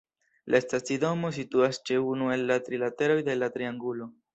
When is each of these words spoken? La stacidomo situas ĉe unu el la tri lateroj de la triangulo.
La 0.53 0.59
stacidomo 0.63 1.31
situas 1.37 1.81
ĉe 1.91 2.01
unu 2.15 2.33
el 2.39 2.49
la 2.53 2.61
tri 2.67 2.85
lateroj 2.87 3.23
de 3.33 3.41
la 3.41 3.57
triangulo. 3.59 4.15